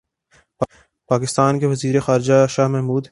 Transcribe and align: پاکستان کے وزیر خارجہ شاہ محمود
پاکستان 1.09 1.59
کے 1.59 1.65
وزیر 1.65 1.99
خارجہ 1.99 2.45
شاہ 2.47 2.67
محمود 2.67 3.07